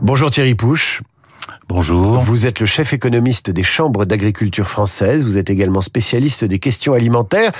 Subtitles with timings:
[0.00, 1.02] Bonjour Thierry Pouche.
[1.68, 2.18] Bonjour.
[2.20, 5.24] Vous êtes le chef économiste des chambres d'agriculture françaises.
[5.24, 7.50] Vous êtes également spécialiste des questions alimentaires.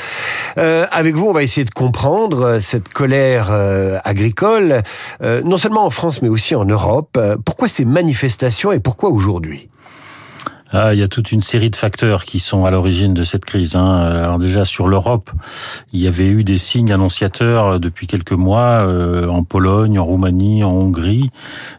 [0.56, 4.82] Euh, avec vous, on va essayer de comprendre euh, cette colère euh, agricole,
[5.22, 7.16] euh, non seulement en France, mais aussi en Europe.
[7.16, 9.68] Euh, pourquoi ces manifestations et pourquoi aujourd'hui?
[10.72, 13.46] Ah, il y a toute une série de facteurs qui sont à l'origine de cette
[13.46, 13.74] crise.
[13.74, 13.96] Hein.
[14.00, 15.30] Alors déjà sur l'Europe,
[15.94, 20.64] il y avait eu des signes annonciateurs depuis quelques mois euh, en Pologne, en Roumanie,
[20.64, 21.30] en Hongrie,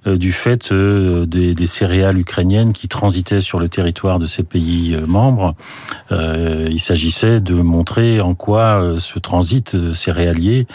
[0.08, 4.42] euh, du fait euh, des, des, céréales ukrainiennes qui transitaient sur le territoire de ces
[4.42, 5.54] pays euh, membres.
[6.12, 10.66] Euh, il s'agissait de montrer en quoi euh, ce transit céréalier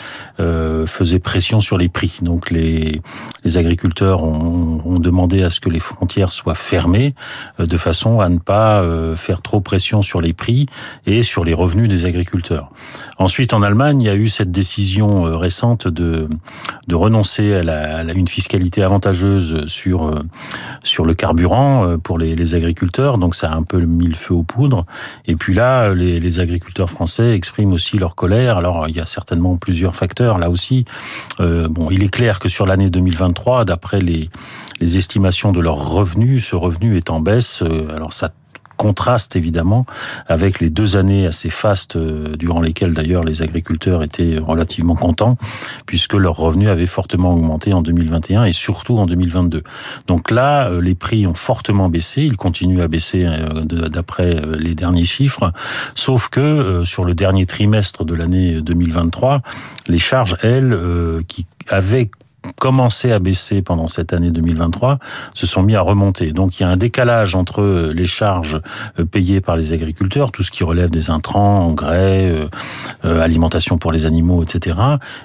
[0.86, 2.18] faisait pression sur les prix.
[2.22, 3.00] Donc les,
[3.44, 7.14] les agriculteurs ont, ont demandé à ce que les frontières soient fermées
[7.58, 10.66] de façon à ne pas euh, faire trop pression sur les prix
[11.06, 12.70] et sur les revenus des agriculteurs.
[13.18, 16.28] Ensuite, en Allemagne, il y a eu cette décision euh, récente de,
[16.86, 20.18] de renoncer à, la, une fiscalité avantageuse sur, euh,
[20.82, 23.16] sur le carburant pour les, agriculteurs.
[23.16, 24.84] Donc ça a un peu mis le feu aux poudres.
[25.26, 28.58] Et puis là, les, agriculteurs français expriment aussi leur colère.
[28.58, 30.84] Alors il y a certainement plusieurs facteurs là aussi.
[31.38, 34.28] Bon, il est clair que sur l'année 2023, d'après les
[34.80, 37.62] estimations de leurs revenus, ce revenu est en baisse
[37.94, 38.32] alors ça
[38.76, 39.86] contraste évidemment
[40.26, 45.36] avec les deux années assez fastes euh, durant lesquelles d'ailleurs les agriculteurs étaient relativement contents
[45.86, 49.62] puisque leurs revenus avaient fortement augmenté en 2021 et surtout en 2022.
[50.06, 54.74] Donc là, euh, les prix ont fortement baissé, ils continuent à baisser euh, d'après les
[54.74, 55.52] derniers chiffres,
[55.94, 59.42] sauf que sur le dernier trimestre de l'année 2023,
[59.88, 60.76] les charges, elles,
[61.28, 62.10] qui avaient
[62.58, 64.98] commencé à baisser pendant cette année 2023
[65.34, 66.32] se sont mis à remonter.
[66.32, 68.60] Donc il y a un décalage entre euh, les charges
[68.98, 72.48] euh, payées par les agriculteurs, tout ce qui relève des intrants, engrais, euh,
[73.04, 74.76] euh alimentation pour les animaux, etc.,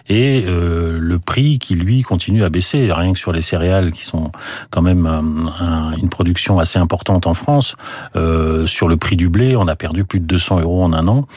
[0.08, 2.92] et euh, le prix qui lui continue à baisser.
[2.92, 4.32] Rien que sur les céréales qui sont
[4.70, 7.76] quand même un, un, une production assez importante en France,
[8.16, 11.08] euh, sur le prix du blé, on a perdu plus de 200 euros en un
[11.08, 11.28] an.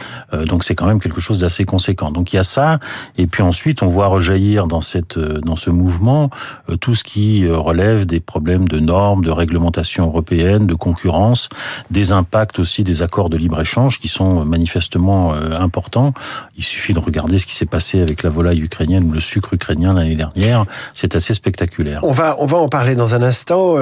[0.46, 2.10] donc c'est quand même quelque chose d'assez conséquent.
[2.10, 2.78] Donc il y a ça,
[3.18, 6.30] et puis ensuite on voit rejaillir dans cette dans ce mouvement
[6.68, 11.48] euh, tout ce qui euh, relève des problèmes de normes, de réglementation européenne, de concurrence,
[11.90, 16.12] des impacts aussi des accords de libre-échange qui sont manifestement euh, importants.
[16.56, 19.54] Il suffit de regarder ce qui s'est passé avec la volaille ukrainienne ou le sucre
[19.54, 20.64] ukrainien l'année dernière.
[20.94, 22.00] C'est assez spectaculaire.
[22.04, 23.76] On va, on va en parler dans un instant.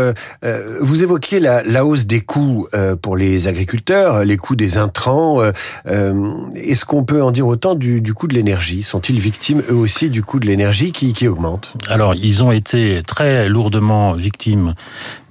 [0.81, 2.67] Vous évoquiez la, la hausse des coûts
[3.03, 5.43] pour les agriculteurs, les coûts des intrants.
[5.85, 8.83] Est-ce qu'on peut en dire autant du, du coût de l'énergie?
[8.83, 11.75] Sont-ils victimes eux aussi du coût de l'énergie qui, qui augmente?
[11.89, 14.75] Alors, ils ont été très lourdement victimes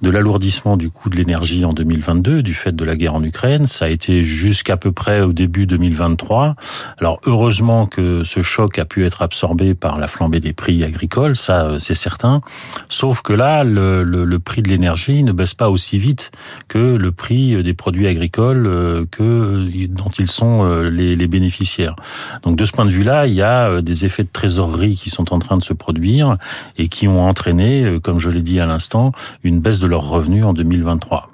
[0.01, 3.67] de l'alourdissement du coût de l'énergie en 2022 du fait de la guerre en Ukraine.
[3.67, 6.55] Ça a été jusqu'à peu près au début 2023.
[6.99, 11.35] Alors, heureusement que ce choc a pu être absorbé par la flambée des prix agricoles,
[11.35, 12.41] ça euh, c'est certain.
[12.89, 16.31] Sauf que là, le, prix de l'énergie ne baisse pas aussi vite
[16.69, 21.95] que le prix des produits agricoles euh, que dont ils sont euh, les, les bénéficiaires.
[22.43, 25.33] Donc, de ce point de vue-là, il y a des effets de trésorerie qui sont
[25.33, 26.37] en train de se produire
[26.77, 29.11] et qui ont entraîné, euh, comme je l'ai dit à l'instant,
[29.43, 31.29] une baisse de leurs revenus en 2023.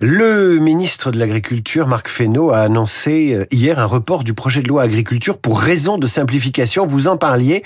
[0.00, 4.68] Le ministre de l'Agriculture, Marc Fesneau, a annoncé euh, hier un report du projet de
[4.68, 6.86] loi agriculture pour raison de simplification.
[6.86, 7.62] Vous en parliez.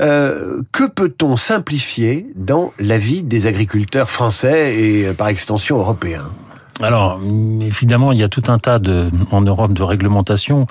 [0.00, 6.30] Euh, que peut-on simplifier dans la vie des agriculteurs français et par extension européens?
[6.82, 7.18] Alors,
[7.62, 10.66] évidemment, il y a tout un tas de, en Europe de réglementations.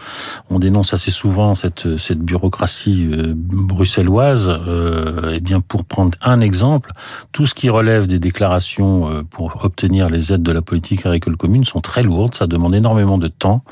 [0.51, 4.47] On dénonce assez souvent cette, cette bureaucratie euh, bruxelloise.
[4.49, 6.91] Euh, eh bien, pour prendre un exemple,
[7.31, 11.37] tout ce qui relève des déclarations euh, pour obtenir les aides de la politique agricole
[11.37, 12.35] commune sont très lourdes.
[12.35, 13.63] Ça demande énormément de temps.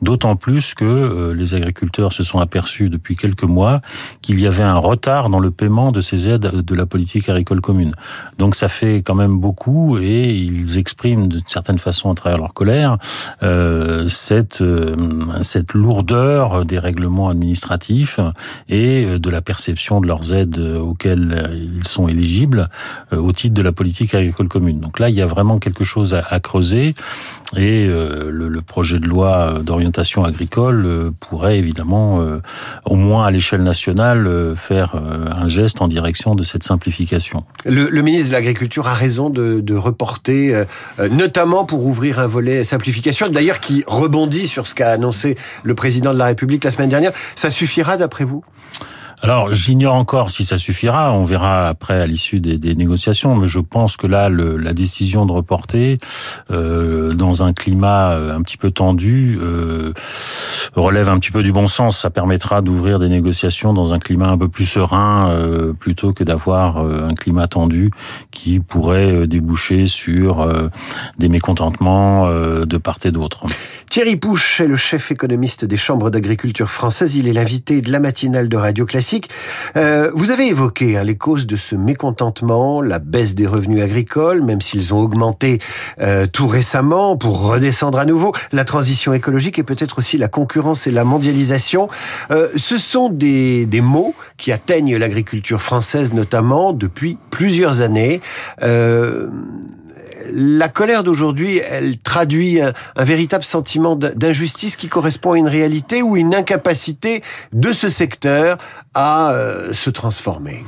[0.00, 3.80] D'autant plus que euh, les agriculteurs se sont aperçus depuis quelques mois
[4.22, 7.60] qu'il y avait un retard dans le paiement de ces aides de la politique agricole
[7.60, 7.92] commune.
[8.38, 12.54] Donc, ça fait quand même beaucoup et ils expriment de certaines façon à travers leur
[12.54, 12.98] colère
[13.42, 14.94] euh, cette euh,
[15.42, 18.20] cette lourdeur des règlements administratifs
[18.68, 22.68] et de la perception de leurs aides auxquelles ils sont éligibles
[23.12, 24.80] euh, au titre de la politique agricole commune.
[24.80, 26.94] Donc là, il y a vraiment quelque chose à, creuser
[27.56, 32.22] et le, projet de loi d'orientation agricole pourrait évidemment,
[32.84, 37.44] au moins à l'échelle nationale, faire un geste en direction de cette simplification.
[37.64, 40.64] Le, le ministre de l'Agriculture a raison de, de reporter,
[41.10, 46.12] notamment pour ouvrir un volet simplification, d'ailleurs qui rebondit sur ce qu'a annoncé le président
[46.12, 47.12] de la République la semaine dernière.
[47.36, 48.42] Ça suffira d'après vous?
[49.22, 51.12] Alors, j'ignore encore si ça suffira.
[51.12, 53.36] On verra après à l'issue des, négociations.
[53.36, 55.98] Mais je pense que là, le, la décision de reporter
[56.50, 59.92] euh, dans un climat euh, un petit peu tendu euh,
[60.74, 62.00] relève un petit peu du bon sens.
[62.00, 66.24] Ça permettra d'ouvrir des négociations dans un climat un peu plus serein, euh, plutôt que
[66.24, 67.90] d'avoir euh, un climat tendu
[68.30, 70.48] qui pourrait déboucher sur
[71.18, 73.46] des mécontentements de part et d'autre.
[73.88, 77.16] Thierry Pouche est le chef économiste des chambres d'agriculture françaises.
[77.16, 79.09] Il est l'invité de la matinale de Radio Classique.
[79.76, 84.42] Euh, vous avez évoqué hein, les causes de ce mécontentement, la baisse des revenus agricoles,
[84.42, 85.58] même s'ils ont augmenté
[86.00, 90.86] euh, tout récemment pour redescendre à nouveau, la transition écologique et peut-être aussi la concurrence
[90.86, 91.88] et la mondialisation.
[92.30, 98.20] Euh, ce sont des, des mots qui atteignent l'agriculture française notamment depuis plusieurs années.
[100.32, 106.16] La colère d'aujourd'hui, elle traduit un, véritable sentiment d'injustice qui correspond à une réalité ou
[106.16, 107.22] une incapacité
[107.52, 108.58] de ce secteur
[108.94, 110.64] à euh, se transformer.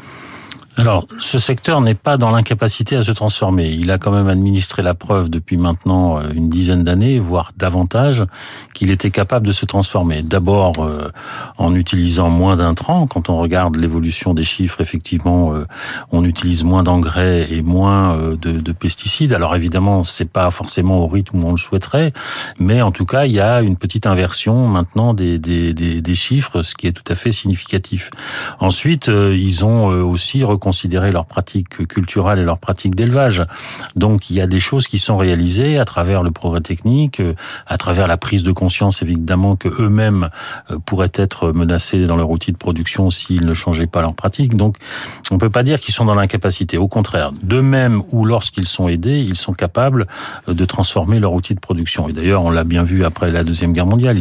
[0.78, 3.68] Alors, ce secteur n'est pas dans l'incapacité à se transformer.
[3.68, 8.24] Il a quand même administré la preuve depuis maintenant euh, une dizaine d'années, voire davantage,
[8.72, 10.22] qu'il était capable de se transformer.
[10.22, 11.10] D'abord euh,
[11.58, 13.06] en utilisant moins d'intrants.
[13.06, 15.66] Quand on regarde l'évolution des chiffres, effectivement, euh,
[16.10, 19.34] on utilise moins d'engrais et moins de, de, pesticides.
[19.34, 22.12] Alors évidemment, c'est pas forcément au rythme où on le souhaiterait,
[22.58, 26.14] mais en tout cas, il y a une petite inversion maintenant des, des, des, des
[26.14, 28.10] chiffres, ce qui est tout à fait significatif.
[28.58, 33.44] Ensuite, ils ont aussi considérer leurs pratiques culturelles et leurs pratiques d'élevage.
[33.96, 37.34] Donc il y a des choses qui sont réalisées à travers le progrès technique, euh,
[37.66, 40.30] à travers la prise de conscience évidemment que eux-mêmes
[40.70, 44.54] euh, pourraient être menacés dans leur outil de production s'ils ne changeaient pas leurs pratiques.
[44.54, 44.76] Donc
[45.32, 46.78] on peut pas dire qu'ils sont dans l'incapacité.
[46.78, 50.06] Au contraire, de même ou lorsqu'ils sont aidés, ils sont capables
[50.48, 52.08] euh, de transformer leur outil de production.
[52.08, 54.16] Et d'ailleurs, on l'a bien vu après la deuxième guerre mondiale.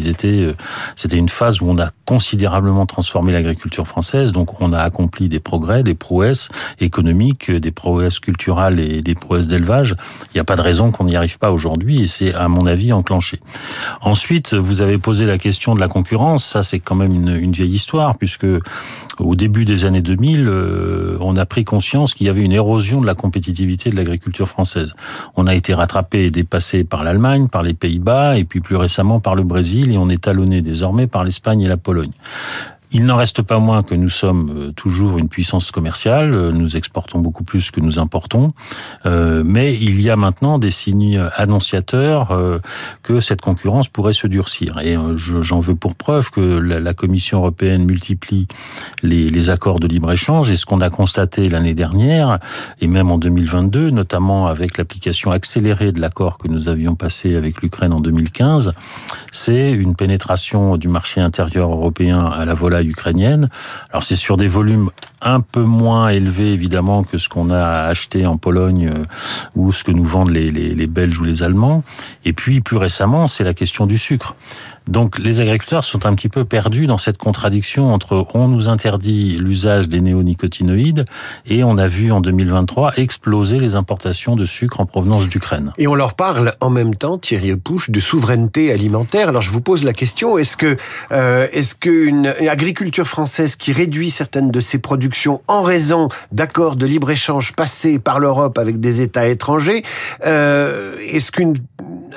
[0.96, 4.32] C'était une phase où on a considérablement transformé l'agriculture française.
[4.32, 6.31] Donc on a accompli des progrès, des prouesses
[6.80, 9.96] économiques, des prouesses culturelles et des prouesses d'élevage.
[10.26, 12.66] Il n'y a pas de raison qu'on n'y arrive pas aujourd'hui et c'est, à mon
[12.66, 13.40] avis, enclenché.
[14.02, 16.46] Ensuite, vous avez posé la question de la concurrence.
[16.46, 18.48] Ça, c'est quand même une, une, vieille histoire puisque
[19.20, 23.02] au début des années 2000, euh, on a pris conscience qu'il y avait une érosion
[23.02, 24.94] de la compétitivité de l'agriculture française.
[25.36, 29.20] On a été rattrapé et dépassé par l'Allemagne, par les Pays-Bas et puis plus récemment
[29.20, 32.12] par le Brésil et on est talonné désormais par l'Espagne et la Pologne.
[32.94, 36.76] Il n'en reste pas moins que nous sommes euh, toujours une puissance commerciale, euh, nous
[36.76, 38.54] exportons beaucoup plus que nous importons,
[39.06, 42.38] euh, mais il y a maintenant des signes annonciateurs
[43.04, 44.80] que cette concurrence pourrait se durcir.
[44.80, 48.48] Et j'en veux pour preuve que la Commission européenne multiplie
[49.04, 50.52] les, les accords de libre-échange.
[50.52, 52.40] Et ce qu'on a constaté l'année dernière
[52.80, 57.62] et même en 2022, notamment avec l'application accélérée de l'accord que nous avions passé avec
[57.62, 58.74] l'Ukraine en 2015,
[59.32, 63.50] c'est une pénétration du marché intérieur européen à la volaille ukrainienne.
[63.92, 64.90] Alors c'est sur des volumes
[65.22, 69.04] un peu moins élevés évidemment que ce qu'on a acheté en Pologne euh,
[69.56, 71.84] ou ce que nous vendent les, Belges ou les Allemands.
[72.26, 74.36] Et puis plus récemment, c'est la question du sucre.
[74.88, 79.38] Donc les agriculteurs sont un petit peu perdus dans cette contradiction entre on nous interdit
[79.38, 81.06] l'usage des néonicotinoïdes
[81.46, 85.72] et on a vu en 2023 exploser les importations de sucre en provenance d'Ukraine.
[85.78, 89.30] Et on leur parle en même temps, Thierry Pouche, de souveraineté alimentaire.
[89.30, 90.78] Alors je vous pose la question, est-ce que
[91.12, 96.86] euh, est-ce qu'une agriculture française qui réduit certaines de ses productions en raison d'accords de
[96.86, 99.84] libre-échange passés par l'Europe avec des États étrangers,
[100.26, 101.56] euh, est-ce qu'une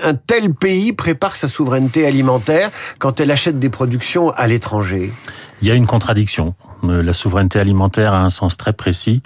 [0.03, 5.13] un tel pays prépare sa souveraineté alimentaire quand elle achète des productions à l'étranger
[5.63, 6.55] Il y a une contradiction.
[6.91, 9.23] Euh, la souveraineté alimentaire a un sens très précis.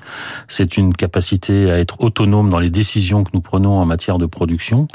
[0.49, 4.27] C'est une capacité à être autonome dans les décisions que nous prenons en matière de
[4.27, 4.89] production.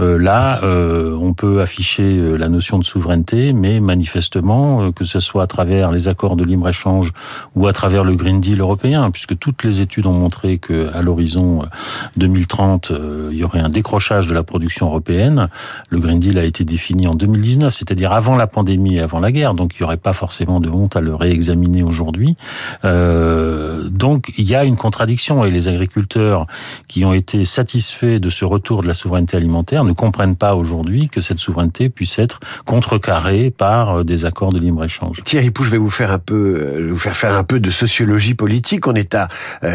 [0.00, 5.42] Euh, là, euh, on peut afficher la notion de souveraineté, mais manifestement, que ce soit
[5.42, 7.12] à travers les accords de libre-échange
[7.54, 11.02] ou à travers le Green Deal européen, puisque toutes les études ont montré que à
[11.02, 11.62] l'horizon
[12.16, 12.92] 2030,
[13.30, 15.48] il y aurait un décrochage de la production européenne.
[15.88, 19.32] Le Green Deal a été défini en 2019, c'est-à-dire avant la pandémie et avant la
[19.32, 22.36] guerre, donc il n'y aurait pas forcément de honte à le réexaminer aujourd'hui aujourd'hui.
[22.84, 26.46] Euh, donc il y a une contradiction et les agriculteurs
[26.88, 31.08] qui ont été satisfaits de ce retour de la souveraineté alimentaire ne comprennent pas aujourd'hui
[31.08, 35.22] que cette souveraineté puisse être contrecarrée par euh, des accords de libre-échange.
[35.24, 37.70] Thierry Pou, je vais vous faire un peu, euh, vous faire faire un peu de
[37.70, 38.86] sociologie politique.
[38.86, 39.28] On est à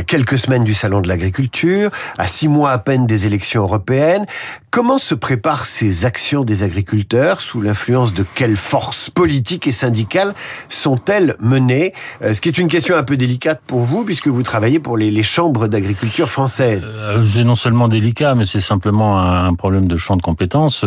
[0.07, 4.25] quelques semaines du salon de l'agriculture, à six mois à peine des élections européennes.
[4.71, 10.33] Comment se préparent ces actions des agriculteurs Sous l'influence de quelles forces politiques et syndicales
[10.69, 11.93] sont ont-elles mené
[12.33, 15.23] Ce qui est une question un peu délicate pour vous, puisque vous travaillez pour les,
[15.23, 16.87] chambres d'agriculture françaises.
[17.33, 20.85] c'est non seulement délicat, mais c'est simplement un problème de champ de compétences.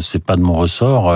[0.00, 1.14] c'est pas de mon ressort.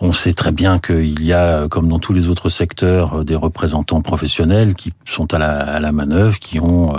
[0.00, 4.00] on sait très bien qu'il y a, comme dans tous les autres secteurs, des représentants
[4.00, 6.94] professionnels qui sont à la, manœuvre, qui ont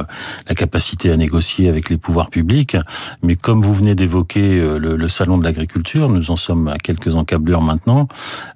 [0.48, 2.78] la capacité à négocier avec les pouvoirs publics.
[3.22, 7.62] Mais comme vous venez d'évoquer le, salon de l'agriculture, nous en sommes à quelques encablures
[7.62, 8.08] maintenant.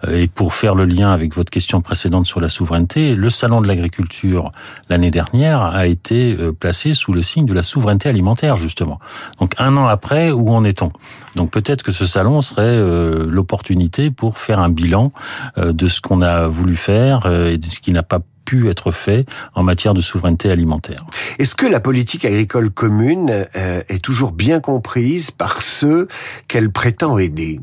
[0.05, 3.61] Euh, et pour faire le lien avec votre question précédente sur la souveraineté, le salon
[3.61, 4.51] de l'agriculture
[4.89, 8.99] l'année dernière a été euh, placé sous le signe de la souveraineté alimentaire justement.
[9.39, 10.91] Donc un an après, où en est-on?
[11.35, 15.11] Donc peut-être que ce salon serait euh, l'opportunité pour faire un bilan
[15.57, 19.25] de ce qu'on a voulu faire et de ce qui n'a pas pu être fait
[19.55, 21.05] en matière de souveraineté alimentaire.
[21.39, 26.07] Est-ce que la politique agricole commune est toujours bien comprise par ceux
[26.47, 27.59] qu'elle prétend aider?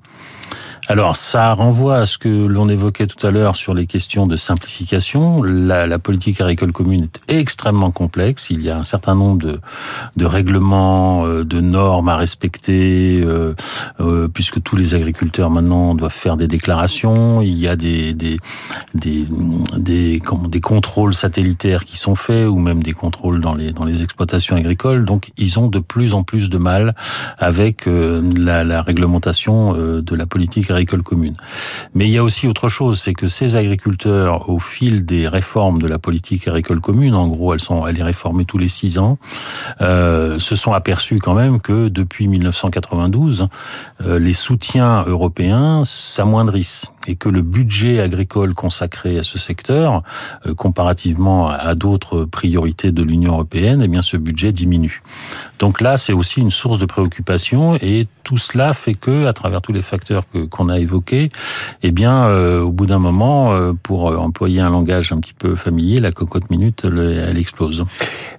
[0.87, 4.37] Alors, ça renvoie à ce que l'on évoquait tout à l'heure sur les questions de
[4.37, 5.43] simplification.
[5.43, 8.51] La, la, politique agricole commune est extrêmement complexe.
[8.51, 9.61] Il y a un certain nombre de,
[10.17, 13.55] de règlements, euh, de normes à respecter, euh,
[14.01, 17.41] euh, puisque tous les agriculteurs maintenant doivent faire des déclarations.
[17.41, 18.37] Il y a des des
[18.95, 19.25] des
[19.79, 24.03] des, des contrôles satellitaires qui sont faits, ou même des contrôles dans les dans les
[24.03, 25.07] exploitations agricoles.
[25.07, 26.95] Donc, ils ont de plus en plus de mal
[27.39, 31.37] avec la, la réglementation de la politique agricole commune.
[31.95, 35.81] Mais il y a aussi autre chose, c'est que ces agriculteurs, au fil des réformes
[35.81, 38.99] de la politique agricole commune, en gros, elles sont, elle est réformée tous les six
[38.99, 39.19] ans,
[39.81, 43.49] euh, se sont aperçus quand même que depuis 1992,
[44.05, 50.03] euh, les soutiens européens s'amoindrissent et que le budget agricole consacré à ce secteur,
[50.47, 55.03] euh, comparativement à d'autres priorités de l'Union européenne, eh bien ce budget diminue.
[55.59, 59.61] Donc là, c'est aussi une source de préoccupation et tout cela fait que, à travers
[59.61, 61.31] tous les facteurs qu'on a évoqués,
[61.83, 65.55] eh bien, euh, au bout d'un moment, euh, pour employer un langage un petit peu
[65.57, 67.85] familier, la cocotte minute, elle, elle explose.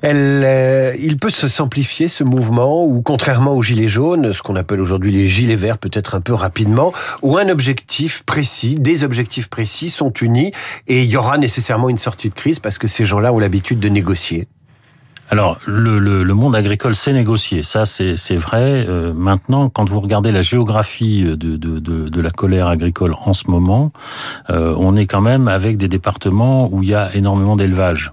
[0.02, 4.82] Elle, il peut se simplifier ce mouvement, ou contrairement aux gilets jaunes, ce qu'on appelle
[4.82, 9.90] aujourd'hui les gilets verts, peut-être un peu rapidement, ou un objectif précis des objectifs précis
[9.90, 10.52] sont unis
[10.88, 13.80] et il y aura nécessairement une sortie de crise parce que ces gens-là ont l'habitude
[13.80, 14.48] de négocier.
[15.32, 18.86] Alors, le, le, le, monde agricole sait négocier, ça c'est vrai.
[18.88, 23.34] Euh, maintenant, quand vous regardez la géographie de, de, de, de la colère agricole en
[23.34, 23.92] ce moment,
[24.52, 28.12] euh, on est quand même avec des départements où il y a énormément d'élevage.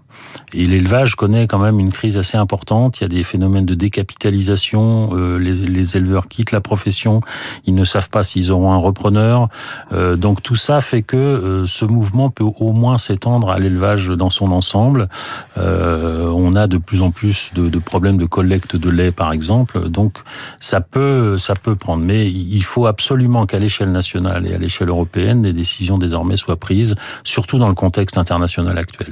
[0.52, 3.00] Et l'élevage connaît quand même une crise assez importante.
[3.00, 5.10] Il y a des phénomènes de décapitalisation.
[5.12, 7.20] Euh, les, les, éleveurs quittent la profession.
[7.66, 9.48] Ils ne savent pas s'ils auront un repreneur.
[9.92, 14.08] Euh, donc tout ça fait que euh, ce mouvement peut au moins s'étendre à l'élevage
[14.08, 15.08] dans son ensemble.
[15.56, 19.88] on a de plus en plus de, de, problèmes de collecte de lait, par exemple.
[19.88, 20.18] Donc,
[20.60, 22.02] ça peut, ça peut prendre.
[22.02, 26.56] Mais il faut absolument qu'à l'échelle nationale et à l'échelle européenne, des décisions désormais soient
[26.56, 26.94] prises,
[27.24, 29.08] surtout dans le contexte international actuel.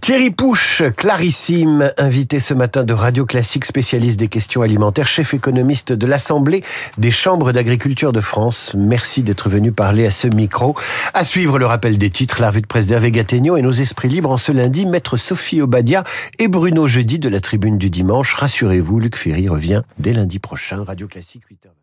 [0.00, 5.92] Thierry Pouche, clarissime, invité ce matin de Radio Classique, spécialiste des questions alimentaires, chef économiste
[5.92, 6.62] de l'Assemblée
[6.98, 8.72] des chambres d'agriculture de France.
[8.76, 10.74] Merci d'être venu parler à ce micro.
[11.14, 14.08] À suivre le rappel des titres, la revue de presse d'Hervé Gattegno et nos esprits
[14.08, 16.04] libres en ce lundi, maître Sophie Obadia
[16.38, 18.34] et Bruno Jeudi la tribune du dimanche.
[18.34, 20.82] Rassurez-vous, Luc Ferry revient dès lundi prochain.
[20.84, 21.76] Radio Classique 8h.